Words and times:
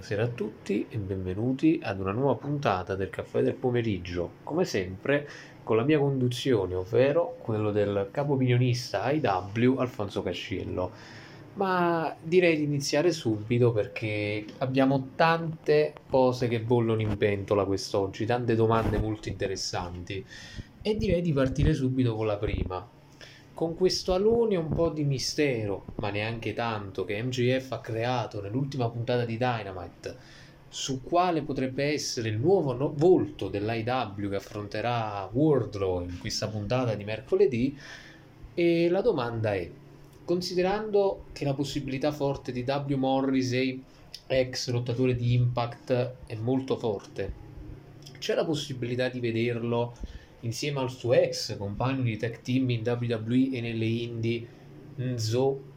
Buonasera 0.00 0.32
a 0.32 0.34
tutti 0.34 0.86
e 0.88 0.96
benvenuti 0.96 1.78
ad 1.82 2.00
una 2.00 2.12
nuova 2.12 2.34
puntata 2.34 2.94
del 2.94 3.10
caffè 3.10 3.42
del 3.42 3.52
pomeriggio, 3.52 4.30
come 4.44 4.64
sempre 4.64 5.28
con 5.62 5.76
la 5.76 5.82
mia 5.82 5.98
conduzione, 5.98 6.74
ovvero 6.74 7.36
quello 7.42 7.70
del 7.70 8.08
capo 8.10 8.32
opinionista 8.32 9.10
IW 9.10 9.74
Alfonso 9.76 10.22
Casciello. 10.22 10.90
Ma 11.56 12.16
direi 12.22 12.56
di 12.56 12.62
iniziare 12.62 13.12
subito 13.12 13.72
perché 13.72 14.46
abbiamo 14.60 15.10
tante 15.16 15.92
cose 16.08 16.48
che 16.48 16.60
bollono 16.60 17.02
in 17.02 17.18
pentola 17.18 17.66
quest'oggi, 17.66 18.24
tante 18.24 18.54
domande 18.54 18.96
molto 18.96 19.28
interessanti. 19.28 20.24
E 20.80 20.96
direi 20.96 21.20
di 21.20 21.34
partire 21.34 21.74
subito 21.74 22.16
con 22.16 22.26
la 22.26 22.38
prima 22.38 22.88
con 23.60 23.76
questo 23.76 24.14
alone 24.14 24.56
un 24.56 24.72
po' 24.72 24.88
di 24.88 25.04
mistero, 25.04 25.84
ma 25.96 26.08
neanche 26.08 26.54
tanto, 26.54 27.04
che 27.04 27.22
MJF 27.22 27.72
ha 27.72 27.80
creato 27.80 28.40
nell'ultima 28.40 28.88
puntata 28.88 29.26
di 29.26 29.36
Dynamite, 29.36 30.16
su 30.70 31.02
quale 31.02 31.42
potrebbe 31.42 31.84
essere 31.84 32.30
il 32.30 32.38
nuovo 32.38 32.72
no- 32.72 32.94
volto 32.96 33.48
dell'IW 33.50 34.30
che 34.30 34.36
affronterà 34.36 35.28
Wardlow 35.30 36.00
in 36.00 36.18
questa 36.18 36.48
puntata 36.48 36.94
di 36.94 37.04
mercoledì, 37.04 37.78
e 38.54 38.88
la 38.88 39.02
domanda 39.02 39.52
è, 39.52 39.70
considerando 40.24 41.24
che 41.32 41.44
la 41.44 41.52
possibilità 41.52 42.12
forte 42.12 42.52
di 42.52 42.64
W. 42.66 42.94
Morrissey, 42.94 43.84
ex 44.26 44.70
lottatore 44.70 45.14
di 45.14 45.34
Impact, 45.34 46.14
è 46.24 46.34
molto 46.34 46.78
forte, 46.78 47.30
c'è 48.16 48.34
la 48.34 48.46
possibilità 48.46 49.10
di 49.10 49.20
vederlo 49.20 49.92
insieme 50.40 50.80
al 50.80 50.90
suo 50.90 51.12
ex 51.12 51.56
compagno 51.56 52.02
di 52.02 52.16
tag 52.16 52.40
team 52.40 52.70
in 52.70 52.82
WWE 52.84 53.50
e 53.52 53.60
nelle 53.60 53.86
indie 53.86 54.46
Nzo 54.96 55.68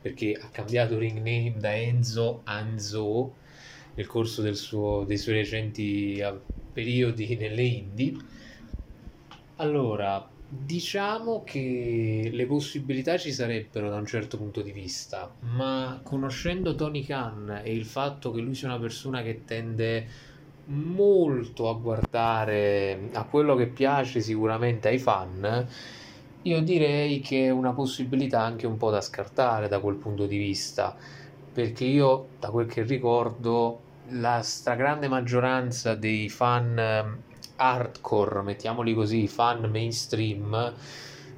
perché 0.00 0.32
ha 0.34 0.48
cambiato 0.48 0.98
ring 0.98 1.18
name 1.18 1.54
da 1.56 1.74
Enzo 1.74 2.40
a 2.44 2.60
Nzo 2.60 3.34
nel 3.94 4.06
corso 4.06 4.52
suo, 4.54 5.04
dei 5.04 5.16
suoi 5.16 5.36
recenti 5.36 6.16
eh, 6.16 6.34
periodi 6.72 7.36
nelle 7.36 7.62
indie. 7.62 8.14
Allora 9.56 10.28
diciamo 10.54 11.44
che 11.44 12.28
le 12.30 12.46
possibilità 12.46 13.16
ci 13.16 13.32
sarebbero 13.32 13.88
da 13.88 13.96
un 13.96 14.04
certo 14.04 14.36
punto 14.36 14.60
di 14.60 14.70
vista 14.70 15.34
ma 15.40 15.98
conoscendo 16.02 16.74
Tony 16.74 17.02
Khan 17.02 17.62
e 17.64 17.72
il 17.72 17.86
fatto 17.86 18.30
che 18.32 18.42
lui 18.42 18.54
sia 18.54 18.68
una 18.68 18.78
persona 18.78 19.22
che 19.22 19.46
tende 19.46 20.06
molto 20.72 21.68
a 21.68 21.74
guardare 21.74 23.10
a 23.12 23.24
quello 23.24 23.54
che 23.54 23.66
piace 23.66 24.20
sicuramente 24.20 24.88
ai 24.88 24.98
fan, 24.98 25.68
io 26.42 26.60
direi 26.62 27.20
che 27.20 27.46
è 27.46 27.50
una 27.50 27.72
possibilità 27.72 28.40
anche 28.40 28.66
un 28.66 28.76
po' 28.76 28.90
da 28.90 29.00
scartare 29.00 29.68
da 29.68 29.78
quel 29.78 29.96
punto 29.96 30.26
di 30.26 30.38
vista, 30.38 30.96
perché 31.52 31.84
io 31.84 32.26
da 32.40 32.48
quel 32.50 32.66
che 32.66 32.82
ricordo 32.82 33.90
la 34.08 34.40
stragrande 34.42 35.08
maggioranza 35.08 35.94
dei 35.94 36.28
fan 36.28 36.78
ehm, 36.78 37.16
hardcore, 37.56 38.42
mettiamoli 38.42 38.94
così, 38.94 39.28
fan 39.28 39.68
mainstream, 39.70 40.74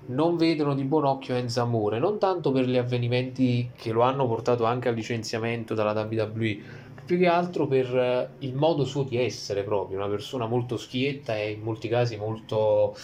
non 0.06 0.36
vedono 0.36 0.74
di 0.74 0.84
buon 0.84 1.04
occhio 1.04 1.34
Enzo 1.34 1.60
Amore, 1.62 1.98
non 1.98 2.18
tanto 2.18 2.52
per 2.52 2.66
gli 2.66 2.76
avvenimenti 2.76 3.70
che 3.74 3.92
lo 3.92 4.02
hanno 4.02 4.26
portato 4.26 4.64
anche 4.64 4.88
al 4.88 4.94
licenziamento 4.94 5.74
dalla 5.74 5.92
WWE, 5.92 6.58
più 7.04 7.18
che 7.18 7.26
altro 7.26 7.66
per 7.66 7.94
eh, 7.96 8.28
il 8.38 8.54
modo 8.54 8.84
suo 8.84 9.02
di 9.02 9.18
essere 9.18 9.62
proprio, 9.62 9.98
una 9.98 10.08
persona 10.08 10.46
molto 10.46 10.76
schietta 10.76 11.36
e 11.36 11.50
in 11.50 11.60
molti 11.60 11.88
casi 11.88 12.16
molto 12.16 12.96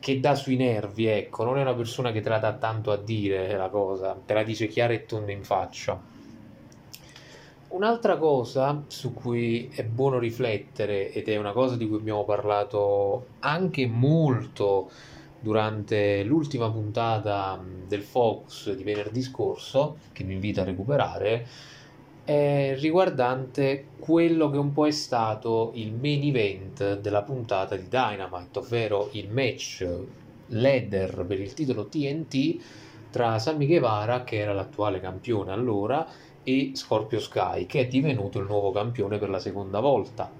che 0.00 0.18
dà 0.18 0.34
sui 0.34 0.56
nervi, 0.56 1.06
ecco, 1.06 1.44
non 1.44 1.58
è 1.58 1.62
una 1.62 1.74
persona 1.74 2.10
che 2.10 2.20
te 2.20 2.28
la 2.28 2.38
dà 2.38 2.54
tanto 2.54 2.90
a 2.90 2.96
dire 2.96 3.56
la 3.56 3.68
cosa, 3.68 4.18
te 4.26 4.34
la 4.34 4.42
dice 4.42 4.66
chiara 4.66 4.92
e 4.92 5.06
tonda 5.06 5.30
in 5.30 5.44
faccia. 5.44 6.00
Un'altra 7.68 8.16
cosa 8.16 8.82
su 8.88 9.14
cui 9.14 9.70
è 9.72 9.84
buono 9.84 10.18
riflettere 10.18 11.12
ed 11.12 11.28
è 11.28 11.36
una 11.36 11.52
cosa 11.52 11.76
di 11.76 11.86
cui 11.86 11.98
abbiamo 11.98 12.24
parlato 12.24 13.28
anche 13.38 13.86
molto 13.86 14.90
durante 15.38 16.22
l'ultima 16.22 16.70
puntata 16.70 17.62
del 17.86 18.02
Focus 18.02 18.72
di 18.72 18.82
venerdì 18.82 19.22
scorso, 19.22 19.98
che 20.12 20.24
vi 20.24 20.34
invito 20.34 20.60
a 20.60 20.64
recuperare, 20.64 21.46
è 22.24 22.76
riguardante 22.78 23.86
quello 23.98 24.48
che 24.50 24.58
un 24.58 24.72
po' 24.72 24.86
è 24.86 24.92
stato 24.92 25.72
il 25.74 25.92
main 25.92 26.22
event 26.22 27.00
della 27.00 27.22
puntata 27.22 27.76
di 27.76 27.88
Dynamite, 27.88 28.58
ovvero 28.58 29.08
il 29.12 29.28
match 29.28 29.86
leader 30.46 31.24
per 31.26 31.40
il 31.40 31.52
titolo 31.54 31.86
TNT 31.86 32.62
tra 33.10 33.38
Sammy 33.38 33.66
Guevara, 33.66 34.22
che 34.24 34.38
era 34.38 34.52
l'attuale 34.52 35.00
campione 35.00 35.52
allora, 35.52 36.06
e 36.42 36.72
Scorpio 36.74 37.20
Sky, 37.20 37.66
che 37.66 37.80
è 37.80 37.86
divenuto 37.86 38.38
il 38.38 38.46
nuovo 38.46 38.70
campione 38.70 39.18
per 39.18 39.28
la 39.28 39.38
seconda 39.38 39.80
volta. 39.80 40.30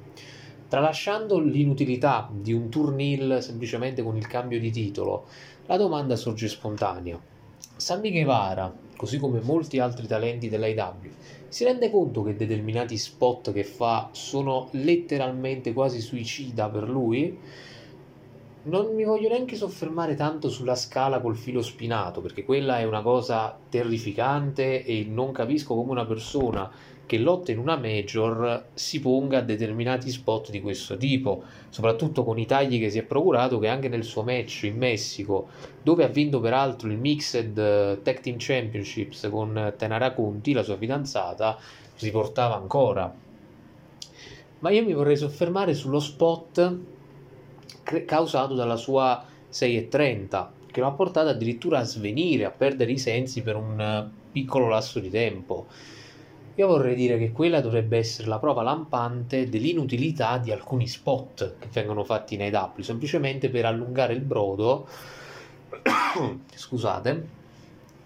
Tralasciando 0.68 1.38
l'inutilità 1.38 2.30
di 2.32 2.52
un 2.52 2.70
turnil 2.70 3.38
semplicemente 3.40 4.02
con 4.02 4.16
il 4.16 4.26
cambio 4.26 4.58
di 4.58 4.70
titolo, 4.70 5.26
la 5.66 5.76
domanda 5.76 6.16
sorge 6.16 6.48
spontanea. 6.48 7.20
Sammy 7.76 8.10
Guevara, 8.10 8.74
così 9.02 9.18
come 9.18 9.40
molti 9.40 9.80
altri 9.80 10.06
talenti 10.06 10.48
dell'AW, 10.48 11.10
si 11.48 11.64
rende 11.64 11.90
conto 11.90 12.22
che 12.22 12.36
determinati 12.36 12.96
spot 12.96 13.52
che 13.52 13.64
fa 13.64 14.10
sono 14.12 14.68
letteralmente 14.74 15.72
quasi 15.72 16.00
suicida 16.00 16.68
per 16.68 16.88
lui? 16.88 17.36
Non 18.62 18.94
mi 18.94 19.02
voglio 19.02 19.28
neanche 19.28 19.56
soffermare 19.56 20.14
tanto 20.14 20.48
sulla 20.48 20.76
scala 20.76 21.20
col 21.20 21.34
filo 21.34 21.62
spinato, 21.62 22.20
perché 22.20 22.44
quella 22.44 22.78
è 22.78 22.84
una 22.84 23.02
cosa 23.02 23.58
terrificante 23.68 24.84
e 24.84 25.04
non 25.04 25.32
capisco 25.32 25.74
come 25.74 25.90
una 25.90 26.06
persona 26.06 26.70
che 27.06 27.18
lotta 27.18 27.50
in 27.52 27.58
una 27.58 27.76
major 27.76 28.66
si 28.74 29.00
ponga 29.00 29.38
a 29.38 29.42
determinati 29.42 30.10
spot 30.10 30.50
di 30.50 30.60
questo 30.60 30.96
tipo, 30.96 31.42
soprattutto 31.68 32.24
con 32.24 32.38
i 32.38 32.46
tagli 32.46 32.78
che 32.78 32.90
si 32.90 32.98
è 32.98 33.02
procurato 33.02 33.58
che 33.58 33.68
anche 33.68 33.88
nel 33.88 34.04
suo 34.04 34.22
match 34.22 34.62
in 34.64 34.76
Messico, 34.76 35.48
dove 35.82 36.04
ha 36.04 36.08
vinto 36.08 36.40
peraltro 36.40 36.88
il 36.88 36.96
Mixed 36.96 37.58
eh, 37.58 38.00
Tag 38.02 38.20
Team 38.20 38.36
Championships 38.38 39.28
con 39.30 39.74
Tenara 39.76 40.12
Conti, 40.12 40.52
la 40.52 40.62
sua 40.62 40.76
fidanzata, 40.76 41.58
si 41.94 42.10
portava 42.10 42.56
ancora. 42.56 43.14
Ma 44.60 44.70
io 44.70 44.84
mi 44.84 44.94
vorrei 44.94 45.16
soffermare 45.16 45.74
sullo 45.74 45.98
spot 45.98 46.78
causato 48.06 48.54
dalla 48.54 48.76
sua 48.76 49.24
6.30, 49.50 50.46
che 50.70 50.80
lo 50.80 50.86
ha 50.86 50.92
portato 50.92 51.28
addirittura 51.28 51.80
a 51.80 51.84
svenire, 51.84 52.44
a 52.44 52.50
perdere 52.50 52.92
i 52.92 52.98
sensi 52.98 53.42
per 53.42 53.56
un 53.56 53.80
eh, 53.80 54.10
piccolo 54.32 54.68
lasso 54.68 54.98
di 54.98 55.10
tempo. 55.10 55.66
Io 56.56 56.66
vorrei 56.66 56.94
dire 56.94 57.16
che 57.16 57.32
quella 57.32 57.62
dovrebbe 57.62 57.96
essere 57.96 58.28
la 58.28 58.38
prova 58.38 58.62
lampante 58.62 59.48
dell'inutilità 59.48 60.36
di 60.36 60.52
alcuni 60.52 60.86
spot 60.86 61.54
che 61.58 61.68
vengono 61.72 62.04
fatti 62.04 62.36
nei 62.36 62.54
AW, 62.54 62.80
semplicemente 62.80 63.48
per 63.48 63.64
allungare 63.64 64.12
il 64.12 64.20
brodo, 64.20 64.86
scusate, 66.54 67.26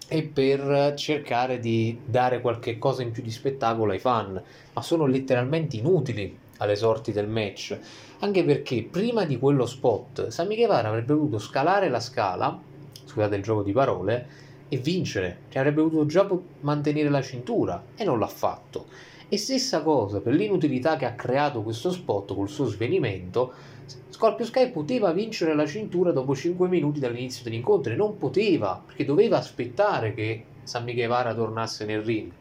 e 0.07 0.23
per 0.23 0.93
cercare 0.95 1.59
di 1.59 1.99
dare 2.05 2.39
qualche 2.39 2.77
cosa 2.77 3.01
in 3.01 3.11
più 3.11 3.21
di 3.21 3.31
spettacolo 3.31 3.91
ai 3.91 3.99
fan, 3.99 4.41
ma 4.71 4.81
sono 4.81 5.05
letteralmente 5.05 5.75
inutili 5.75 6.37
alle 6.59 6.77
sorti 6.77 7.11
del 7.11 7.27
match, 7.27 7.77
anche 8.19 8.45
perché 8.45 8.87
prima 8.89 9.25
di 9.25 9.37
quello 9.37 9.65
spot 9.65 10.27
Sami 10.27 10.55
Guevara 10.55 10.87
avrebbe 10.87 11.13
dovuto 11.13 11.37
scalare 11.37 11.89
la 11.89 11.99
scala, 11.99 12.57
scusate 13.03 13.35
il 13.35 13.43
gioco 13.43 13.63
di 13.63 13.73
parole, 13.73 14.27
e 14.69 14.77
vincere, 14.77 15.41
che 15.49 15.59
avrebbe 15.59 15.81
potuto 15.81 16.05
già 16.05 16.27
mantenere 16.61 17.09
la 17.09 17.21
cintura 17.21 17.83
e 17.95 18.03
non 18.03 18.19
l'ha 18.19 18.27
fatto. 18.27 18.85
E 19.29 19.37
stessa 19.37 19.81
cosa 19.81 20.21
per 20.21 20.33
l'inutilità 20.33 20.95
che 20.95 21.05
ha 21.05 21.13
creato 21.13 21.61
questo 21.61 21.91
spot 21.91 22.33
col 22.33 22.49
suo 22.49 22.65
svenimento, 22.65 23.53
Scorpio 24.09 24.45
Sky 24.45 24.71
poteva 24.71 25.11
vincere 25.11 25.53
la 25.53 25.65
cintura 25.65 26.11
dopo 26.11 26.35
5 26.35 26.67
minuti 26.67 26.99
dall'inizio 26.99 27.43
dell'incontro 27.43 27.91
e 27.91 27.95
non 27.95 28.17
poteva, 28.17 28.81
perché 28.85 29.05
doveva 29.05 29.37
aspettare 29.37 30.13
che 30.13 30.43
Sammy 30.63 30.93
Guevara 30.93 31.33
tornasse 31.33 31.85
nel 31.85 32.01
ring. 32.01 32.31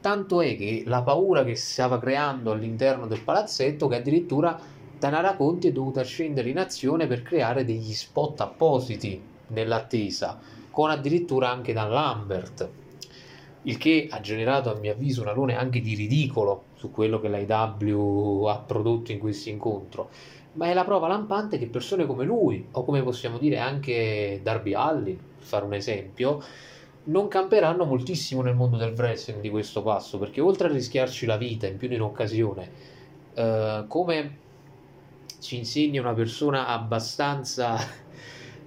Tanto 0.00 0.42
è 0.42 0.56
che 0.56 0.82
la 0.86 1.02
paura 1.02 1.44
che 1.44 1.56
si 1.56 1.72
stava 1.72 1.98
creando 1.98 2.52
all'interno 2.52 3.06
del 3.06 3.22
palazzetto 3.22 3.88
che 3.88 3.96
addirittura 3.96 4.58
Tanara 4.98 5.34
Conti 5.34 5.68
è 5.68 5.72
dovuta 5.72 6.02
scendere 6.02 6.50
in 6.50 6.58
azione 6.58 7.06
per 7.06 7.22
creare 7.22 7.64
degli 7.64 7.92
spot 7.92 8.40
appositi 8.42 9.20
nell'attesa 9.48 10.38
con 10.74 10.90
addirittura 10.90 11.50
anche 11.50 11.72
Dan 11.72 11.90
Lambert, 11.90 12.68
il 13.62 13.78
che 13.78 14.08
ha 14.10 14.20
generato 14.20 14.70
a 14.70 14.74
mio 14.74 14.90
avviso 14.90 15.22
un 15.22 15.28
alone 15.28 15.56
anche 15.56 15.80
di 15.80 15.94
ridicolo 15.94 16.64
su 16.74 16.90
quello 16.90 17.20
che 17.20 17.28
l'IW 17.28 18.44
ha 18.46 18.58
prodotto 18.58 19.12
in 19.12 19.20
questo 19.20 19.50
incontro, 19.50 20.10
ma 20.54 20.66
è 20.66 20.74
la 20.74 20.84
prova 20.84 21.06
lampante 21.06 21.58
che 21.58 21.68
persone 21.68 22.06
come 22.06 22.24
lui, 22.24 22.66
o 22.72 22.84
come 22.84 23.04
possiamo 23.04 23.38
dire 23.38 23.58
anche 23.58 24.40
Darby 24.42 24.74
Allin, 24.74 25.16
per 25.16 25.46
fare 25.46 25.64
un 25.64 25.74
esempio, 25.74 26.42
non 27.04 27.28
camperanno 27.28 27.84
moltissimo 27.84 28.42
nel 28.42 28.56
mondo 28.56 28.76
del 28.76 28.94
wrestling 28.96 29.40
di 29.40 29.50
questo 29.50 29.80
passo, 29.80 30.18
perché 30.18 30.40
oltre 30.40 30.66
a 30.66 30.72
rischiarci 30.72 31.24
la 31.24 31.36
vita 31.36 31.68
in 31.68 31.76
più 31.76 31.86
di 31.86 31.94
un'occasione, 31.94 32.70
eh, 33.32 33.84
come 33.86 34.38
ci 35.38 35.56
insegna 35.56 36.00
una 36.00 36.14
persona 36.14 36.66
abbastanza 36.66 37.76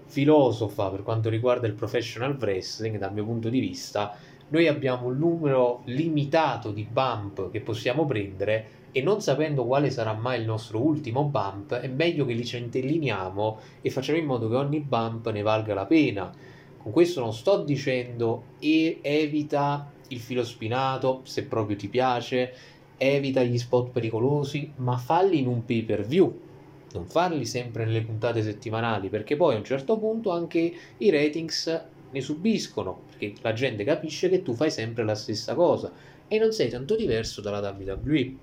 filosofa 0.07 0.89
per 0.89 1.03
quanto 1.03 1.29
riguarda 1.29 1.67
il 1.67 1.73
professional 1.73 2.37
wrestling, 2.39 2.97
dal 2.97 3.13
mio 3.13 3.25
punto 3.25 3.49
di 3.49 3.59
vista, 3.59 4.15
noi 4.49 4.67
abbiamo 4.67 5.07
un 5.07 5.17
numero 5.17 5.81
limitato 5.85 6.71
di 6.71 6.87
bump 6.89 7.51
che 7.51 7.59
possiamo 7.59 8.05
prendere 8.05 8.75
e 8.93 9.01
non 9.01 9.21
sapendo 9.21 9.65
quale 9.65 9.89
sarà 9.89 10.13
mai 10.13 10.39
il 10.39 10.45
nostro 10.45 10.81
ultimo 10.81 11.25
bump, 11.25 11.73
è 11.73 11.87
meglio 11.87 12.25
che 12.25 12.33
li 12.33 12.45
centelliniamo 12.45 13.59
e 13.81 13.89
facciamo 13.89 14.17
in 14.17 14.25
modo 14.25 14.49
che 14.49 14.55
ogni 14.55 14.79
bump 14.79 15.29
ne 15.29 15.41
valga 15.41 15.73
la 15.73 15.85
pena. 15.85 16.33
Con 16.77 16.91
questo 16.91 17.19
non 17.19 17.33
sto 17.33 17.61
dicendo 17.63 18.43
e 18.59 18.99
evita 19.01 19.91
il 20.07 20.19
filo 20.19 20.45
spinato 20.45 21.21
se 21.25 21.43
proprio 21.43 21.75
ti 21.75 21.89
piace, 21.89 22.53
evita 22.97 23.43
gli 23.43 23.57
spot 23.57 23.91
pericolosi, 23.91 24.71
ma 24.77 24.97
falli 24.97 25.39
in 25.39 25.47
un 25.47 25.65
pay 25.65 25.83
per 25.83 26.05
view. 26.05 26.46
Non 26.93 27.05
farli 27.05 27.45
sempre 27.45 27.85
nelle 27.85 28.01
puntate 28.01 28.41
settimanali, 28.41 29.09
perché 29.09 29.35
poi 29.35 29.55
a 29.55 29.57
un 29.57 29.63
certo 29.63 29.97
punto 29.97 30.31
anche 30.31 30.73
i 30.97 31.09
ratings 31.09 31.85
ne 32.09 32.21
subiscono, 32.21 33.01
perché 33.09 33.33
la 33.41 33.53
gente 33.53 33.83
capisce 33.83 34.29
che 34.29 34.41
tu 34.41 34.53
fai 34.53 34.71
sempre 34.71 35.03
la 35.03 35.15
stessa 35.15 35.53
cosa 35.53 35.91
e 36.27 36.37
non 36.39 36.51
sei 36.51 36.69
tanto 36.69 36.95
diverso 36.95 37.41
dalla 37.41 37.59
WWE. 37.59 38.35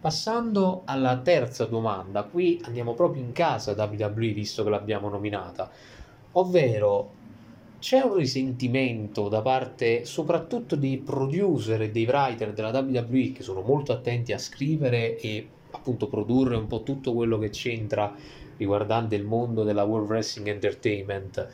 Passando 0.00 0.82
alla 0.86 1.18
terza 1.18 1.66
domanda, 1.66 2.22
qui 2.22 2.60
andiamo 2.64 2.94
proprio 2.94 3.22
in 3.22 3.32
casa 3.32 3.72
WWE 3.72 4.32
visto 4.32 4.64
che 4.64 4.70
l'abbiamo 4.70 5.08
nominata, 5.10 5.70
ovvero 6.32 7.18
c'è 7.78 8.00
un 8.00 8.14
risentimento 8.14 9.28
da 9.28 9.40
parte 9.40 10.04
soprattutto 10.04 10.76
dei 10.76 10.98
producer 10.98 11.80
e 11.82 11.90
dei 11.90 12.04
writer 12.04 12.52
della 12.52 12.78
WWE 12.78 13.32
che 13.32 13.42
sono 13.42 13.62
molto 13.62 13.92
attenti 13.92 14.32
a 14.32 14.38
scrivere 14.38 15.18
e 15.18 15.48
appunto 15.70 16.08
produrre 16.08 16.56
un 16.56 16.66
po' 16.66 16.82
tutto 16.82 17.12
quello 17.12 17.38
che 17.38 17.50
c'entra 17.50 18.14
riguardante 18.56 19.16
il 19.16 19.24
mondo 19.24 19.64
della 19.64 19.84
World 19.84 20.08
Wrestling 20.08 20.48
Entertainment. 20.48 21.48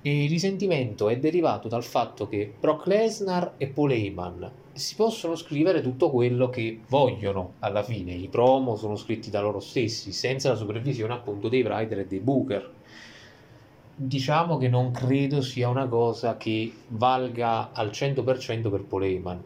E 0.00 0.24
il 0.24 0.30
risentimento 0.30 1.08
è 1.08 1.18
derivato 1.18 1.68
dal 1.68 1.84
fatto 1.84 2.28
che 2.28 2.52
Brock 2.58 2.86
Lesnar 2.86 3.54
e 3.58 3.66
Paul 3.66 3.92
Heyman 3.92 4.50
si 4.72 4.94
possono 4.94 5.34
scrivere 5.34 5.82
tutto 5.82 6.10
quello 6.10 6.48
che 6.48 6.80
vogliono. 6.88 7.54
Alla 7.58 7.82
fine, 7.82 8.12
i 8.12 8.28
promo 8.28 8.76
sono 8.76 8.96
scritti 8.96 9.28
da 9.28 9.40
loro 9.40 9.60
stessi, 9.60 10.12
senza 10.12 10.50
la 10.50 10.54
supervisione 10.54 11.12
appunto 11.12 11.48
dei 11.48 11.62
writer 11.62 11.98
e 11.98 12.06
dei 12.06 12.20
booker. 12.20 12.72
Diciamo 13.94 14.56
che 14.56 14.68
non 14.68 14.92
credo 14.92 15.42
sia 15.42 15.68
una 15.68 15.88
cosa 15.88 16.36
che 16.36 16.72
valga 16.88 17.72
al 17.72 17.88
100% 17.88 18.70
per 18.70 18.84
Paul 18.84 19.02
Heyman 19.02 19.42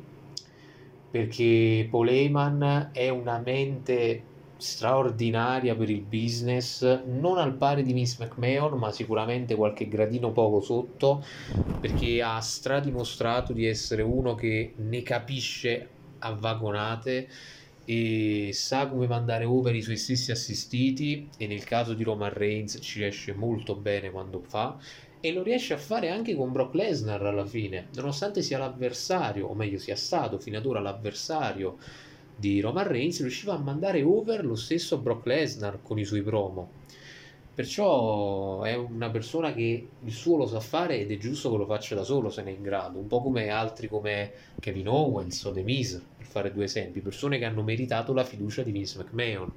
perché 1.13 1.87
Paul 1.91 2.09
Heyman 2.09 2.89
è 2.95 3.11
una 3.11 3.39
mente 3.39 4.23
straordinaria 4.57 5.75
per 5.75 5.91
il 5.91 6.01
business, 6.01 7.03
non 7.05 7.37
al 7.37 7.55
pari 7.57 7.83
di 7.83 7.93
Vince 7.93 8.17
McMahon, 8.19 8.79
ma 8.79 8.91
sicuramente 8.91 9.55
qualche 9.55 9.89
gradino 9.89 10.33
poco 10.33 10.61
sotto, 10.61 11.23
perché 11.81 12.23
ha 12.23 12.41
stradimostrato 12.41 13.53
di 13.53 13.67
essere 13.67 14.01
uno 14.01 14.35
che 14.35 14.73
ne 14.77 15.03
capisce 15.03 15.89
a 16.21 16.33
vagonate 16.33 17.29
e 17.85 18.51
sa 18.55 18.89
come 18.89 19.07
mandare 19.07 19.45
over 19.45 19.75
i 19.75 19.83
suoi 19.83 19.99
stessi 19.99 20.31
assistiti 20.31 21.29
e 21.37 21.47
nel 21.47 21.65
caso 21.65 21.93
di 21.93 22.05
Roman 22.05 22.33
Reigns 22.33 22.79
ci 22.81 23.01
riesce 23.01 23.35
molto 23.35 23.75
bene 23.75 24.11
quando 24.11 24.41
fa 24.41 24.79
e 25.25 25.33
lo 25.33 25.43
riesce 25.43 25.73
a 25.73 25.79
fare 25.79 26.11
anche 26.11 26.35
con 26.35 26.51
Brock 26.51 26.75
Lesnar 26.75 27.25
alla 27.25 27.47
fine 27.47 27.87
nonostante 27.95 28.43
sia 28.43 28.59
l'avversario 28.59 29.47
o 29.47 29.55
meglio 29.55 29.79
sia 29.79 29.97
stato 29.97 30.39
fino 30.39 30.59
ad 30.59 30.67
ora 30.67 30.81
l'avversario 30.81 31.79
di 32.35 32.61
Roman 32.61 32.89
Reigns 32.89 33.21
riusciva 33.21 33.55
a 33.55 33.59
mandare 33.59 34.03
over 34.03 34.45
lo 34.45 34.57
stesso 34.57 34.99
Brock 34.99 35.25
Lesnar 35.27 35.79
con 35.81 35.99
i 35.99 36.05
suoi 36.05 36.23
promo 36.23 36.81
Perciò 37.55 38.63
è 38.63 38.75
una 38.75 39.11
persona 39.11 39.53
che 39.53 39.89
il 40.03 40.13
suo 40.13 40.39
lo 40.39 40.47
sa 40.47 40.61
fare 40.61 40.99
ed 40.99 41.11
è 41.11 41.19
giusto 41.19 41.51
che 41.51 41.59
lo 41.59 41.67
faccia 41.67 41.95
da 41.95 42.03
solo 42.03 42.31
se 42.31 42.43
ne 42.43 42.51
è 42.51 42.55
in 42.55 42.63
grado, 42.63 42.99
un 42.99 43.07
po' 43.07 43.21
come 43.21 43.51
altri 43.51 43.89
come 43.89 44.33
Kevin 44.59 44.89
Owens 44.89 45.45
o 45.45 45.53
The 45.53 45.63
Miz, 45.63 46.03
per 46.17 46.27
fare 46.27 46.51
due 46.51 46.65
esempi, 46.65 47.01
persone 47.01 47.37
che 47.37 47.45
hanno 47.45 47.63
meritato 47.63 48.15
la 48.15 48.25
fiducia 48.25 48.63
di 48.63 48.71
Vince 48.71 48.99
McMahon. 48.99 49.53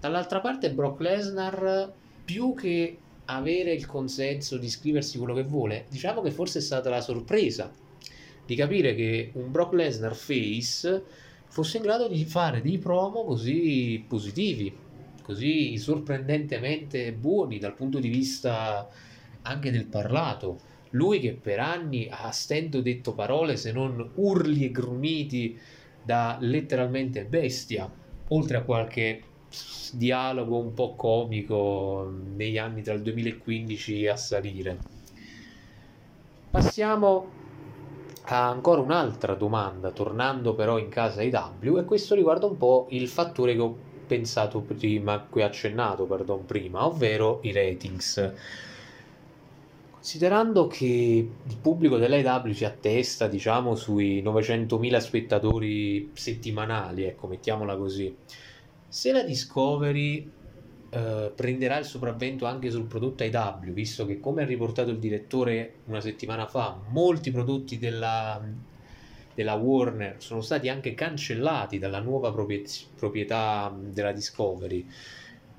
Dall'altra 0.00 0.40
parte 0.40 0.72
Brock 0.72 1.00
Lesnar, 1.00 1.92
più 2.24 2.52
che 2.54 2.98
avere 3.26 3.72
il 3.72 3.86
consenso 3.86 4.56
di 4.58 4.68
scriversi 4.68 5.18
quello 5.18 5.34
che 5.34 5.44
vuole, 5.44 5.86
diciamo 5.88 6.20
che 6.20 6.30
forse 6.30 6.58
è 6.58 6.62
stata 6.62 6.90
la 6.90 7.00
sorpresa 7.00 7.72
di 8.46 8.54
capire 8.54 8.94
che 8.94 9.30
un 9.34 9.50
Brock 9.50 9.72
Lesnar 9.72 10.14
face 10.14 11.02
fosse 11.48 11.78
in 11.78 11.82
grado 11.82 12.08
di 12.08 12.24
fare 12.24 12.60
dei 12.60 12.78
promo 12.78 13.24
così 13.24 14.04
positivi, 14.06 14.76
così 15.22 15.78
sorprendentemente 15.78 17.12
buoni 17.12 17.58
dal 17.58 17.74
punto 17.74 17.98
di 17.98 18.08
vista 18.08 18.88
anche 19.42 19.70
del 19.70 19.86
parlato. 19.86 20.72
Lui 20.90 21.20
che 21.20 21.32
per 21.32 21.58
anni 21.58 22.08
ha 22.10 22.30
stento 22.30 22.80
detto 22.80 23.14
parole 23.14 23.56
se 23.56 23.72
non 23.72 24.10
urli 24.14 24.64
e 24.64 24.70
grumiti 24.70 25.58
da 26.02 26.36
letteralmente 26.40 27.24
bestia, 27.24 27.90
oltre 28.28 28.56
a 28.58 28.62
qualche 28.62 29.22
dialogo 29.92 30.58
un 30.58 30.74
po' 30.74 30.94
comico 30.94 32.12
negli 32.34 32.58
anni 32.58 32.82
tra 32.82 32.94
il 32.94 33.02
2015 33.02 34.06
a 34.06 34.16
salire. 34.16 34.78
Passiamo 36.50 37.42
a 38.26 38.48
ancora 38.48 38.80
un'altra 38.80 39.34
domanda, 39.34 39.90
tornando 39.90 40.54
però 40.54 40.78
in 40.78 40.88
casa 40.88 41.22
W, 41.22 41.76
e 41.78 41.84
questo 41.84 42.14
riguarda 42.14 42.46
un 42.46 42.56
po' 42.56 42.86
il 42.90 43.08
fattore 43.08 43.54
che 43.54 43.60
ho 43.60 43.76
pensato 44.06 44.60
prima, 44.60 45.18
qui 45.20 45.42
accennato, 45.42 46.04
pardon, 46.04 46.44
prima, 46.46 46.86
ovvero 46.86 47.40
i 47.42 47.52
ratings. 47.52 48.32
Considerando 49.90 50.66
che 50.66 50.84
il 50.84 51.56
pubblico 51.60 51.96
dell'AW 51.96 52.52
si 52.52 52.64
attesta, 52.64 53.26
diciamo, 53.26 53.74
sui 53.74 54.22
900.000 54.22 54.98
spettatori 54.98 56.10
settimanali, 56.12 57.04
ecco, 57.04 57.26
mettiamola 57.26 57.76
così, 57.76 58.14
se 58.94 59.10
la 59.10 59.24
Discovery 59.24 60.30
eh, 60.90 61.32
prenderà 61.34 61.78
il 61.78 61.84
sopravvento 61.84 62.46
anche 62.46 62.70
sul 62.70 62.84
prodotto 62.84 63.24
AW, 63.24 63.72
visto 63.72 64.06
che, 64.06 64.20
come 64.20 64.42
ha 64.42 64.46
riportato 64.46 64.90
il 64.90 65.00
direttore 65.00 65.78
una 65.86 66.00
settimana 66.00 66.46
fa, 66.46 66.78
molti 66.90 67.32
prodotti 67.32 67.76
della 67.78 68.40
della 69.34 69.54
Warner 69.54 70.14
sono 70.18 70.42
stati 70.42 70.68
anche 70.68 70.94
cancellati 70.94 71.80
dalla 71.80 71.98
nuova 71.98 72.32
proprietà 72.32 73.76
della 73.76 74.12
Discovery, 74.12 74.86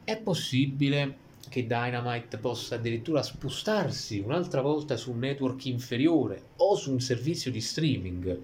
è 0.05 0.15
possibile 0.15 1.17
che 1.49 1.67
Dynamite 1.67 2.37
possa 2.37 2.75
addirittura 2.75 3.21
spostarsi 3.21 4.19
un'altra 4.19 4.61
volta 4.61 4.95
su 4.95 5.11
un 5.11 5.19
network 5.19 5.65
inferiore 5.65 6.41
o 6.55 6.75
su 6.77 6.89
un 6.89 7.01
servizio 7.01 7.51
di 7.51 7.59
streaming. 7.59 8.39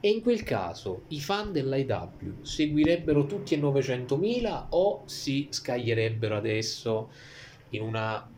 E 0.00 0.10
in 0.10 0.22
quel 0.22 0.44
caso 0.44 1.02
i 1.08 1.20
fan 1.20 1.50
dell'IW 1.50 2.42
seguirebbero 2.42 3.26
tutti 3.26 3.54
e 3.54 3.58
900.000 3.58 4.66
o 4.70 5.02
si 5.06 5.48
scaglierebbero 5.50 6.36
adesso 6.36 7.10
in 7.70 7.82
una 7.82 8.30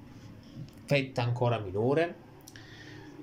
fetta 0.87 1.23
ancora 1.23 1.59
minore? 1.59 2.29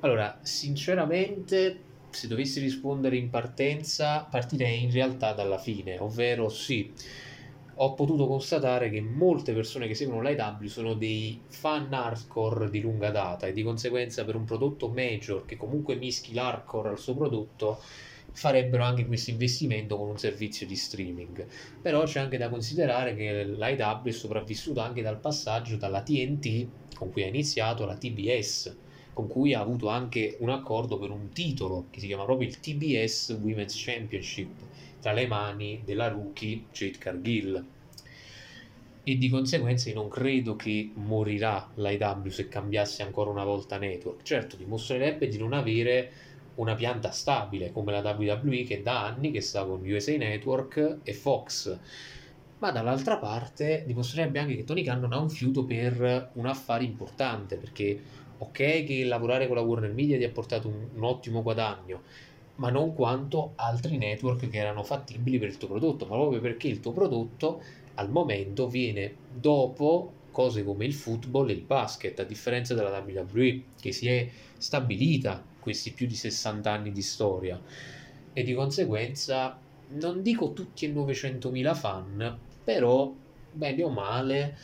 Allora, 0.01 0.37
sinceramente 0.43 1.81
se 2.11 2.27
dovessi 2.27 2.59
rispondere 2.59 3.17
in 3.17 3.31
partenza, 3.31 4.27
partirei 4.29 4.83
in 4.83 4.91
realtà 4.91 5.33
dalla 5.33 5.57
fine, 5.57 5.97
ovvero 5.97 6.47
sì, 6.49 6.91
ho 7.79 7.93
potuto 7.95 8.27
constatare 8.27 8.89
che 8.89 9.01
molte 9.01 9.53
persone 9.53 9.87
che 9.87 9.95
seguono 9.95 10.21
l'IW 10.21 10.67
sono 10.67 10.93
dei 10.93 11.41
fan 11.47 11.91
hardcore 11.91 12.69
di 12.69 12.81
lunga 12.81 13.09
data 13.09 13.47
e 13.47 13.53
di 13.53 13.63
conseguenza 13.63 14.25
per 14.25 14.35
un 14.35 14.45
prodotto 14.45 14.89
major 14.89 15.45
che 15.45 15.57
comunque 15.57 15.95
mischi 15.95 16.33
l'hardcore 16.33 16.89
al 16.89 16.99
suo 16.99 17.15
prodotto 17.15 17.79
farebbero 18.37 18.83
anche 18.83 19.07
questo 19.07 19.31
investimento 19.31 19.97
con 19.97 20.09
un 20.09 20.19
servizio 20.19 20.67
di 20.67 20.75
streaming. 20.75 21.47
Però 21.81 22.03
c'è 22.03 22.19
anche 22.19 22.37
da 22.37 22.49
considerare 22.49 23.15
che 23.15 23.43
l'IW 23.43 24.03
è 24.03 24.11
sopravvissuto 24.11 24.79
anche 24.79 25.01
dal 25.01 25.19
passaggio 25.19 25.75
dalla 25.75 26.03
TNT 26.03 26.67
con 26.95 27.11
cui 27.11 27.23
ha 27.23 27.27
iniziato 27.27 27.83
alla 27.83 27.97
TBS 27.97 28.75
con 29.13 29.27
cui 29.27 29.55
ha 29.55 29.59
avuto 29.59 29.87
anche 29.87 30.37
un 30.41 30.49
accordo 30.49 30.99
per 30.99 31.09
un 31.09 31.29
titolo 31.29 31.87
che 31.89 31.99
si 31.99 32.05
chiama 32.05 32.25
proprio 32.25 32.47
il 32.47 32.59
TBS 32.59 33.35
Women's 33.41 33.73
Championship 33.75 34.51
tra 35.01 35.11
le 35.11 35.25
mani 35.25 35.81
della 35.83 36.07
rookie 36.07 36.65
Jade 36.71 36.99
Cargill 36.99 37.65
e 39.03 39.17
di 39.17 39.29
conseguenza 39.29 39.89
io 39.89 39.95
non 39.95 40.07
credo 40.07 40.55
che 40.55 40.91
morirà 40.93 41.67
l'IW 41.73 42.29
se 42.29 42.47
cambiasse 42.47 43.01
ancora 43.01 43.31
una 43.31 43.43
volta 43.43 43.79
network 43.79 44.21
certo 44.21 44.55
dimostrerebbe 44.55 45.27
di 45.27 45.39
non 45.39 45.53
avere 45.53 46.11
una 46.57 46.75
pianta 46.75 47.11
stabile 47.11 47.71
come 47.71 47.91
la 47.91 48.15
WWE 48.17 48.63
che 48.63 48.81
da 48.81 49.05
anni 49.05 49.31
che 49.31 49.41
sta 49.41 49.65
con 49.65 49.81
USA 49.85 50.15
Network 50.17 50.99
e 51.03 51.13
Fox. 51.13 51.77
Ma 52.59 52.71
dall'altra 52.71 53.17
parte 53.17 53.83
dimostrerebbe 53.85 54.39
anche 54.39 54.55
che 54.55 54.63
Tony 54.63 54.83
Khan 54.83 54.99
non 54.99 55.13
ha 55.13 55.19
un 55.19 55.29
fiuto 55.29 55.63
per 55.63 56.31
un 56.33 56.45
affare 56.45 56.83
importante 56.83 57.57
perché 57.57 58.01
ok 58.39 58.83
che 58.83 59.03
lavorare 59.05 59.47
con 59.47 59.55
la 59.55 59.61
Warner 59.61 59.93
Media 59.93 60.17
ti 60.17 60.23
ha 60.23 60.29
portato 60.29 60.67
un, 60.67 60.87
un 60.93 61.03
ottimo 61.03 61.43
guadagno, 61.43 62.01
ma 62.55 62.69
non 62.69 62.93
quanto 62.93 63.53
altri 63.55 63.97
network 63.97 64.49
che 64.49 64.57
erano 64.57 64.83
fattibili 64.83 65.37
per 65.37 65.49
il 65.49 65.57
tuo 65.57 65.67
prodotto, 65.67 66.05
ma 66.05 66.15
proprio 66.15 66.41
perché 66.41 66.67
il 66.67 66.79
tuo 66.79 66.91
prodotto 66.91 67.61
al 67.95 68.09
momento 68.09 68.67
viene 68.67 69.15
dopo 69.31 70.13
cose 70.31 70.63
come 70.63 70.85
il 70.85 70.93
football 70.93 71.49
e 71.49 71.53
il 71.53 71.61
basket, 71.61 72.19
a 72.19 72.23
differenza 72.23 72.73
della 72.73 72.89
WWE 72.89 73.63
che 73.79 73.91
si 73.91 74.07
è 74.07 74.29
stabilita 74.57 75.43
questi 75.67 75.91
più 75.91 76.07
di 76.07 76.15
60 76.15 76.71
anni 76.71 76.93
di 76.93 77.01
storia 77.01 77.61
e 78.31 78.43
di 78.43 78.53
conseguenza 78.53 79.59
non 79.89 80.21
dico 80.21 80.53
tutti 80.53 80.85
e 80.85 80.93
900.000 80.93 81.75
fan, 81.75 82.37
però 82.63 83.13
bene 83.51 83.83
o 83.83 83.89
male 83.89 84.57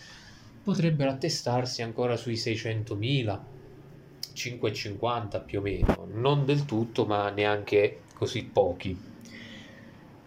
potrebbero 0.64 1.10
attestarsi 1.10 1.82
ancora 1.82 2.16
sui 2.16 2.36
600.000, 2.36 3.40
550 4.32 5.40
più 5.42 5.60
o 5.60 5.62
meno, 5.62 6.08
non 6.14 6.46
del 6.46 6.64
tutto 6.64 7.06
ma 7.06 7.30
neanche 7.30 8.04
così 8.16 8.44
pochi. 8.44 8.98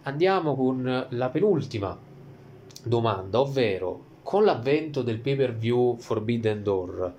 Andiamo 0.03 0.55
con 0.55 1.07
la 1.09 1.29
penultima 1.29 1.97
domanda, 2.83 3.39
ovvero 3.39 4.05
con 4.21 4.43
l'avvento 4.43 5.01
del 5.01 5.17
pay 5.17 5.35
per 5.35 5.55
view 5.55 5.97
Forbidden 5.97 6.61
Door, 6.61 7.13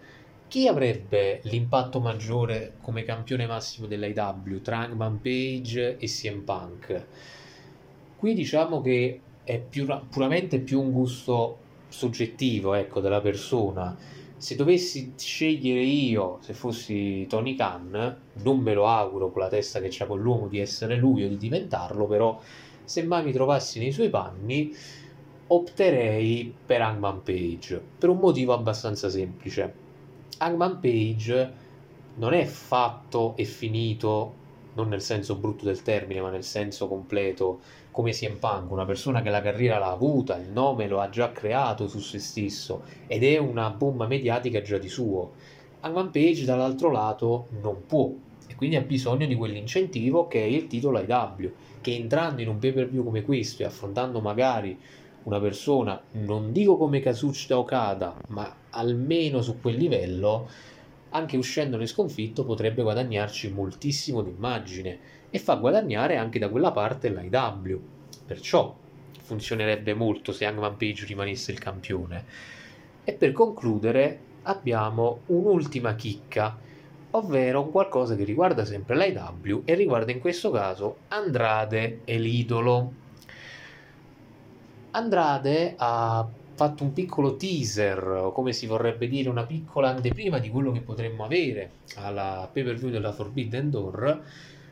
chi 0.49 0.67
avrebbe 0.67 1.41
l'impatto 1.45 2.01
maggiore 2.01 2.77
come 2.81 3.05
campione 3.05 3.47
massimo 3.47 3.87
dell'AW 3.87 4.63
tra 4.63 4.79
Hangman 4.79 5.21
Page 5.21 5.99
e 5.99 6.07
CM 6.07 6.41
Punk? 6.41 7.07
Qui 8.17 8.33
diciamo 8.33 8.81
che 8.81 9.21
è 9.45 9.61
più, 9.61 9.87
puramente 10.09 10.59
più 10.61 10.81
un 10.81 10.91
gusto 10.91 11.59
soggettivo 11.89 12.73
ecco, 12.73 13.01
della 13.01 13.21
persona. 13.21 13.95
Se 14.39 14.57
dovessi 14.57 15.13
scegliere 15.17 15.83
io, 15.83 16.39
se 16.41 16.55
fossi 16.55 17.27
Tony 17.29 17.55
Khan, 17.55 18.17
non 18.43 18.59
me 18.59 18.73
lo 18.73 18.87
auguro 18.87 19.31
con 19.31 19.43
la 19.43 19.49
testa 19.49 19.81
che 19.81 19.89
c'ha 19.91 20.07
quell'uomo 20.07 20.49
di 20.49 20.61
essere 20.61 20.97
lui 20.97 21.25
o 21.25 21.29
di 21.29 21.37
diventarlo, 21.37 22.07
però 22.07 22.41
se 22.85 23.03
mai 23.03 23.23
mi 23.23 23.33
trovassi 23.33 23.79
nei 23.81 23.93
suoi 23.93 24.09
panni, 24.09 24.75
opterei 25.49 26.55
per 26.65 26.81
Hangman 26.81 27.23
Page 27.23 27.83
per 27.99 28.09
un 28.09 28.19
motivo 28.19 28.55
abbastanza 28.55 29.11
semplice. 29.11 29.87
Hangman 30.39 30.79
Page 30.79 31.53
non 32.15 32.33
è 32.33 32.45
fatto 32.45 33.35
e 33.37 33.45
finito, 33.45 34.35
non 34.75 34.89
nel 34.89 35.01
senso 35.01 35.35
brutto 35.35 35.65
del 35.65 35.83
termine, 35.83 36.21
ma 36.21 36.31
nel 36.31 36.45
senso 36.45 36.87
completo, 36.87 37.61
come 37.91 38.13
CM 38.13 38.37
Punk, 38.37 38.71
una 38.71 38.85
persona 38.85 39.21
che 39.21 39.31
la 39.31 39.41
carriera 39.41 39.79
l'ha 39.79 39.91
avuta, 39.91 40.37
il 40.37 40.51
nome 40.51 40.87
lo 40.87 41.01
ha 41.01 41.09
già 41.09 41.33
creato 41.33 41.89
su 41.89 41.99
se 41.99 42.21
stesso 42.21 42.83
ed 43.09 43.25
è 43.25 43.37
una 43.39 43.71
bomba 43.71 44.07
mediatica 44.07 44.63
già 44.63 44.79
di 44.79 44.89
suo. 44.89 45.33
Hangman 45.81 46.11
Page 46.11 46.45
dall'altro 46.45 46.91
lato 46.93 47.49
non 47.61 47.85
può 47.87 48.13
e 48.47 48.55
quindi 48.55 48.77
ha 48.77 48.83
bisogno 48.83 49.27
di 49.27 49.35
quell'incentivo 49.35 50.29
che 50.29 50.41
è 50.41 50.47
il 50.47 50.69
titolo 50.69 51.01
IW, 51.01 51.51
che 51.81 51.95
entrando 51.95 52.43
in 52.43 52.49
un 52.49 52.59
pay 52.59 52.73
per 52.73 52.89
view 52.89 53.03
come 53.03 53.23
questo 53.23 53.63
e 53.63 53.67
affrontando 53.67 54.21
magari 54.21 54.79
una 55.25 55.41
persona, 55.41 56.01
non 56.13 56.53
dico 56.53 56.77
come 56.77 57.01
Kazuchika 57.01 57.59
Okada, 57.59 58.17
ma 58.29 58.58
almeno 58.71 59.43
su 59.43 59.61
quel 59.61 59.77
livello, 59.77 60.49
anche 61.11 61.37
uscendone 61.37 61.87
sconfitto 61.87 62.45
potrebbe 62.45 62.83
guadagnarci 62.83 63.51
moltissimo 63.51 64.23
d'immagine 64.23 64.99
e 65.31 65.39
fa 65.39 65.55
guadagnare 65.55 66.17
anche 66.17 66.39
da 66.39 66.49
quella 66.49 66.73
parte 66.73 67.09
l'IW. 67.11 67.81
Perciò 68.27 68.77
funzionerebbe 69.23 69.95
molto 69.95 70.33
se 70.33 70.47
Hangman 70.47 70.77
Page 70.77 71.07
rimanesse 71.07 71.53
il 71.53 71.59
campione. 71.59 72.25
E 73.05 73.13
per 73.13 73.33
concludere 73.33 74.21
abbiamo 74.43 75.21
un'ultima 75.27 75.95
chicca, 75.95 76.59
ovvero 77.11 77.69
qualcosa 77.69 78.17
che 78.17 78.25
riguarda 78.25 78.65
sempre 78.65 78.97
l'IW 78.97 79.63
e 79.65 79.75
riguarda 79.75 80.13
in 80.13 80.21
questo 80.21 80.51
caso 80.51 80.97
Andrade 81.09 82.01
e 82.05 82.19
l'idolo. 82.19 82.93
Andrade 84.91 85.75
ha 85.77 86.27
fatto 86.59 86.83
un 86.83 86.93
piccolo 86.93 87.37
teaser, 87.37 88.05
o 88.05 88.33
come 88.33 88.53
si 88.53 88.67
vorrebbe 88.67 89.07
dire, 89.07 89.29
una 89.29 89.47
piccola 89.47 89.91
anteprima 89.91 90.41
di 90.41 90.51
quello 90.51 90.73
che 90.73 90.81
potremmo 90.81 91.25
avere 91.25 91.71
alla 91.95 92.51
pay 92.53 92.65
per 92.65 92.75
view 92.75 92.91
della 92.91 93.13
Forbidden 93.13 93.71
Door, 93.71 94.23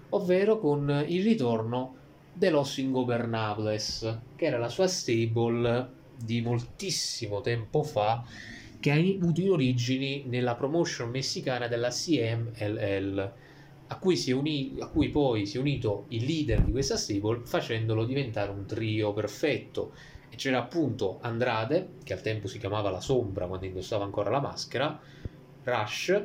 ovvero 0.09 0.59
con 0.59 1.05
il 1.07 1.23
ritorno 1.23 1.95
de 2.33 2.50
Los 2.50 2.78
Ingobernables, 2.78 4.19
che 4.35 4.47
era 4.47 4.59
la 4.59 4.69
sua 4.69 4.88
stable 4.88 5.88
di 6.16 6.40
moltissimo 6.40 7.40
tempo 7.40 7.85
fa, 7.85 8.25
che 8.81 8.90
ha 8.90 8.97
avuto 8.97 9.40
in 9.40 9.50
origini 9.52 10.25
nella 10.26 10.57
promotion 10.57 11.09
messicana 11.09 11.69
della 11.69 11.90
CMLL. 11.90 13.33
A 13.87 13.99
cui, 13.99 14.21
uni- 14.33 14.75
a 14.81 14.88
cui, 14.88 15.11
poi 15.11 15.47
si 15.47 15.57
è 15.57 15.61
unito 15.61 16.07
il 16.09 16.25
leader 16.25 16.62
di 16.62 16.73
questa 16.73 16.97
stable 16.97 17.43
facendolo 17.45 18.05
diventare 18.05 18.50
un 18.50 18.66
trio 18.66 19.12
perfetto 19.12 19.93
e 20.30 20.37
c'era 20.37 20.59
appunto 20.59 21.18
Andrade, 21.21 21.88
che 22.02 22.12
al 22.12 22.21
tempo 22.21 22.49
si 22.49 22.59
chiamava 22.59 22.90
La 22.90 23.00
Sombra 23.00 23.47
quando 23.47 23.66
indossava 23.66 24.04
ancora 24.04 24.30
la 24.30 24.40
maschera, 24.40 24.99
Rush 25.64 26.23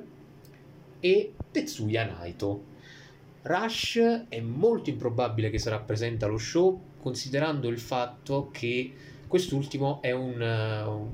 e 0.99 1.33
Tetsuya 1.51 2.05
Naito. 2.05 2.69
Rush 3.43 4.25
è 4.29 4.39
molto 4.39 4.89
improbabile 4.89 5.49
che 5.49 5.57
sarà 5.57 5.79
presente 5.79 6.25
allo 6.25 6.37
show, 6.37 6.79
considerando 6.99 7.67
il 7.69 7.79
fatto 7.79 8.49
che 8.51 8.93
quest'ultimo 9.27 10.01
è 10.01 10.11
un, 10.11 10.41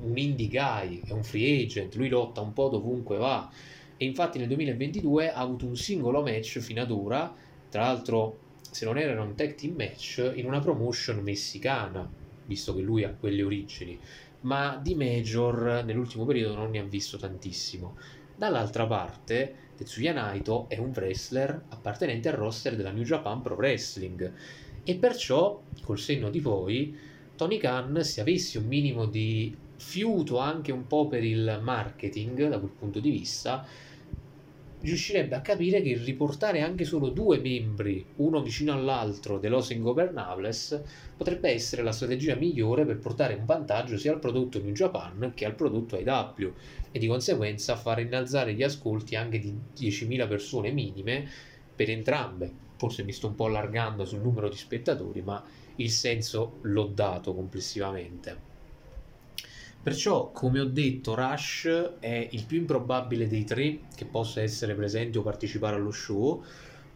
un 0.01 0.17
indie 0.17 0.48
guy, 0.48 1.01
è 1.06 1.12
un 1.12 1.24
free 1.24 1.63
agent, 1.63 1.96
lui 1.96 2.10
lotta 2.10 2.41
un 2.41 2.51
po' 2.51 2.67
dovunque 2.70 3.17
va. 3.17 3.50
E 3.96 4.06
infatti 4.06 4.39
nel 4.39 4.48
2022 4.48 5.32
ha 5.32 5.39
avuto 5.39 5.65
un 5.65 5.75
singolo 5.75 6.22
match 6.22 6.60
fino 6.60 6.82
ad 6.82 6.91
ora, 6.91 7.34
tra 7.70 7.84
l'altro 7.84 8.39
se 8.70 8.86
non 8.86 8.98
era 8.98 9.22
un 9.22 9.36
tag 9.36 9.56
team 9.56 9.75
match, 9.75 10.32
in 10.36 10.46
una 10.46 10.60
promotion 10.60 11.20
messicana 11.20 12.16
visto 12.48 12.74
che 12.74 12.82
lui 12.82 13.04
ha 13.04 13.13
quelle 13.13 13.44
origini, 13.44 14.00
ma 14.42 14.80
di 14.82 14.96
Major 14.96 15.84
nell'ultimo 15.86 16.25
periodo 16.25 16.56
non 16.56 16.72
ne 16.72 16.80
ha 16.80 16.84
visto 16.84 17.18
tantissimo. 17.18 17.96
Dall'altra 18.36 18.88
parte, 18.88 19.56
Tetsuya 19.75 20.13
Naito 20.13 20.66
è 20.70 20.77
un 20.77 20.92
wrestler 20.96 21.66
appartenente 21.70 22.30
al 22.30 22.36
roster 22.36 22.75
della 22.75 22.92
New 22.92 23.04
Japan 23.04 23.42
Pro 23.42 23.56
Wrestling 23.56 24.34
e 24.84 24.96
perciò, 24.96 25.62
col 25.84 26.00
senno 26.00 26.30
di 26.30 26.39
poi, 26.39 26.96
Tony 27.36 27.58
Khan, 27.58 28.04
se 28.04 28.22
avessi 28.22 28.58
un 28.58 28.66
minimo 28.66 29.06
di 29.06 29.56
fiuto 29.75 30.39
anche 30.39 30.72
un 30.72 30.88
po' 30.88 31.08
per 31.08 31.24
il 31.24 31.60
marketing 31.62 32.48
da 32.48 32.58
quel 32.58 32.72
punto 32.72 33.00
di 33.00 33.12
vista, 33.12 33.66
riuscirebbe 34.81 35.36
a 35.36 35.41
capire 35.41 35.81
che 35.81 35.98
riportare 35.98 36.62
anche 36.62 36.86
solo 36.86 37.10
due 37.10 37.39
membri, 37.39 38.05
uno 38.17 38.41
vicino 38.41 38.74
all'altro, 38.74 39.39
dell'Os 39.39 39.72
Ingovernables 39.72 40.81
potrebbe 41.17 41.50
essere 41.50 41.81
la 41.81 41.91
strategia 41.91 42.36
migliore 42.36 42.86
per 42.86 43.00
portare 43.00 43.34
un 43.34 43.46
vantaggio 43.46 43.98
sia 43.98 44.13
al 44.13 44.19
prodotto 44.19 44.62
New 44.62 44.74
Japan 44.74 45.31
che 45.34 45.46
al 45.46 45.55
prodotto 45.55 45.98
IW 45.98 46.53
e 46.91 47.00
di 47.00 47.07
conseguenza 47.07 47.75
far 47.75 48.00
innalzare 48.00 48.53
gli 48.53 48.63
ascolti 48.63 49.15
anche 49.15 49.39
di 49.39 49.53
10.000 49.75 50.27
persone 50.27 50.72
minime 50.72 51.27
per 51.75 51.89
entrambe. 51.89 52.65
Forse 52.77 53.03
mi 53.03 53.12
sto 53.12 53.27
un 53.27 53.36
po' 53.36 53.46
allargando 53.46 54.05
sul 54.05 54.19
numero 54.19 54.50
di 54.50 54.57
spettatori, 54.57 55.22
ma 55.22 55.43
il 55.77 55.89
senso 55.89 56.60
l'ho 56.62 56.86
dato 56.86 57.34
complessivamente. 57.34 58.47
Perciò, 59.88 60.32
come 60.34 60.60
ho 60.60 60.65
detto, 60.65 61.15
Rush 61.15 61.94
è 62.00 62.27
il 62.32 62.44
più 62.44 62.58
improbabile 62.58 63.25
dei 63.25 63.46
tre 63.46 63.84
che 63.96 64.03
possa 64.03 64.41
essere 64.41 64.75
presente 64.75 65.17
o 65.17 65.22
partecipare 65.22 65.77
allo 65.77 65.91
show, 65.91 66.44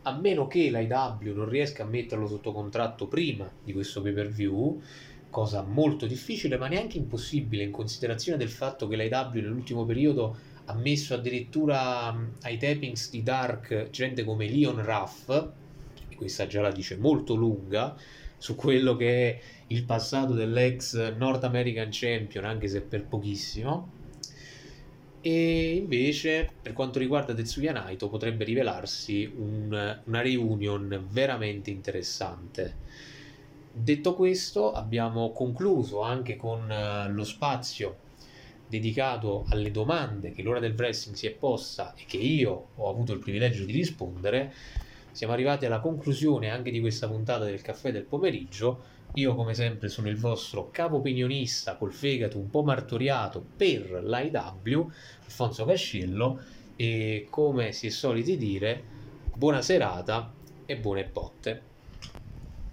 a 0.01 0.19
meno 0.19 0.45
che 0.47 0.69
l'IW 0.69 1.33
non 1.33 1.47
riesca 1.47 1.83
a 1.83 1.85
metterlo 1.85 2.27
sotto 2.27 2.51
contratto 2.51 3.07
prima 3.07 3.49
di 3.63 3.71
questo 3.71 4.01
pay 4.01 4.11
per 4.11 4.27
view, 4.27 4.81
cosa 5.29 5.61
molto 5.61 6.05
difficile 6.05 6.57
ma 6.57 6.67
neanche 6.67 6.97
impossibile 6.97 7.63
in 7.63 7.71
considerazione 7.71 8.37
del 8.37 8.49
fatto 8.49 8.89
che 8.89 8.97
l'IW 8.97 9.35
nell'ultimo 9.35 9.85
periodo 9.85 10.35
ha 10.65 10.73
messo 10.73 11.13
addirittura 11.13 12.13
ai 12.41 12.57
tapings 12.57 13.09
di 13.09 13.23
Dark 13.23 13.89
gente 13.89 14.25
come 14.25 14.49
Leon 14.49 14.83
Ruff, 14.83 15.29
e 16.09 16.15
questa 16.17 16.45
già 16.45 16.59
la 16.59 16.71
dice 16.71 16.97
molto 16.97 17.35
lunga, 17.35 17.95
su 18.41 18.55
quello 18.55 18.95
che 18.95 19.29
è 19.29 19.39
il 19.67 19.83
passato 19.83 20.33
dell'ex 20.33 21.13
North 21.15 21.43
American 21.43 21.89
Champion, 21.91 22.43
anche 22.43 22.67
se 22.67 22.81
per 22.81 23.05
pochissimo. 23.05 23.99
E 25.21 25.75
invece, 25.75 26.49
per 26.59 26.73
quanto 26.73 26.97
riguarda 26.97 27.35
Tetsuya 27.35 27.71
Naito, 27.71 28.09
potrebbe 28.09 28.43
rivelarsi 28.43 29.31
un, 29.37 29.99
una 30.05 30.21
reunion 30.21 31.05
veramente 31.11 31.69
interessante. 31.69 32.77
Detto 33.71 34.15
questo, 34.15 34.71
abbiamo 34.71 35.31
concluso 35.31 36.01
anche 36.01 36.35
con 36.35 36.61
uh, 36.61 37.13
lo 37.13 37.23
spazio 37.23 37.97
dedicato 38.67 39.45
alle 39.49 39.69
domande 39.69 40.31
che 40.31 40.41
l'ora 40.41 40.59
del 40.59 40.73
wrestling 40.75 41.15
si 41.15 41.27
è 41.27 41.31
posta 41.31 41.93
e 41.95 42.05
che 42.07 42.17
io 42.17 42.69
ho 42.73 42.89
avuto 42.89 43.13
il 43.13 43.19
privilegio 43.19 43.65
di 43.65 43.71
rispondere. 43.71 44.51
Siamo 45.11 45.33
arrivati 45.33 45.65
alla 45.65 45.79
conclusione 45.79 46.49
anche 46.49 46.71
di 46.71 46.79
questa 46.79 47.07
puntata 47.07 47.43
del 47.43 47.61
caffè 47.61 47.91
del 47.91 48.05
pomeriggio. 48.05 48.83
Io, 49.15 49.35
come 49.35 49.53
sempre, 49.53 49.89
sono 49.89 50.07
il 50.07 50.17
vostro 50.17 50.69
capo 50.71 50.97
opinionista 50.97 51.75
col 51.75 51.91
fegato 51.91 52.37
un 52.37 52.49
po' 52.49 52.63
martoriato 52.63 53.45
per 53.57 54.01
l'IW, 54.03 54.89
Alfonso 55.25 55.65
Cascello, 55.65 56.39
e 56.77 57.27
come 57.29 57.73
si 57.73 57.87
è 57.87 57.89
soliti 57.89 58.37
dire, 58.37 58.83
buona 59.35 59.61
serata 59.61 60.33
e 60.65 60.77
buone 60.77 61.05
botte. 61.05 61.70